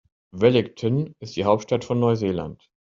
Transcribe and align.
Wellington 0.31 1.13
ist 1.19 1.35
die 1.35 1.45
Hauptstadt 1.45 1.83
von 1.85 1.99
Neuseeland. 1.99 2.71